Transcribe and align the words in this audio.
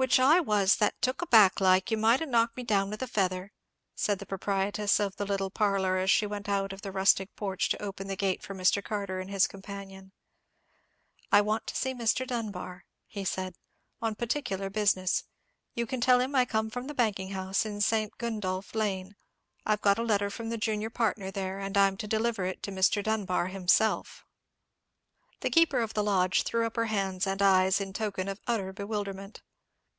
"Which 0.00 0.20
I 0.20 0.38
was 0.38 0.76
that 0.76 0.94
took 1.02 1.22
aback 1.22 1.60
like, 1.60 1.90
you 1.90 1.96
might 1.96 2.20
have 2.20 2.28
knocked 2.28 2.56
me 2.56 2.62
down 2.62 2.88
with 2.88 3.02
a 3.02 3.08
feather," 3.08 3.50
said 3.96 4.20
the 4.20 4.26
proprietress 4.26 5.00
of 5.00 5.16
the 5.16 5.26
little 5.26 5.50
parlour, 5.50 5.96
as 5.96 6.08
she 6.08 6.24
went 6.24 6.48
out 6.48 6.72
of 6.72 6.82
the 6.82 6.92
rustic 6.92 7.34
porch 7.34 7.68
to 7.70 7.82
open 7.82 8.06
the 8.06 8.14
gate 8.14 8.40
for 8.40 8.54
Mr. 8.54 8.80
Carter 8.80 9.18
and 9.18 9.28
his 9.28 9.48
companion. 9.48 10.12
"I 11.32 11.40
want 11.40 11.66
to 11.66 11.74
see 11.74 11.94
Mr. 11.94 12.24
Dunbar," 12.24 12.84
he 13.08 13.24
said, 13.24 13.56
"on 14.00 14.14
particular 14.14 14.70
business. 14.70 15.24
You 15.74 15.84
can 15.84 16.00
tell 16.00 16.20
him 16.20 16.32
I 16.32 16.44
come 16.44 16.70
from 16.70 16.86
the 16.86 16.94
banking 16.94 17.30
house 17.30 17.66
in 17.66 17.80
St. 17.80 18.16
Gundolph 18.18 18.76
Lane. 18.76 19.16
I've 19.66 19.82
got 19.82 19.98
a 19.98 20.04
letter 20.04 20.30
from 20.30 20.48
the 20.48 20.56
junior 20.58 20.90
partner 20.90 21.32
there, 21.32 21.58
and 21.58 21.76
I'm 21.76 21.96
to 21.96 22.06
deliver 22.06 22.44
it 22.44 22.62
to 22.62 22.70
Mr. 22.70 23.02
Dunbar 23.02 23.48
himself!" 23.48 24.24
The 25.40 25.50
keeper 25.50 25.80
of 25.80 25.94
the 25.94 26.04
lodge 26.04 26.44
threw 26.44 26.66
up 26.66 26.76
her 26.76 26.86
hands 26.86 27.26
and 27.26 27.42
eyes 27.42 27.80
in 27.80 27.92
token 27.92 28.28
of 28.28 28.40
utter 28.46 28.72
bewilderment. 28.72 29.42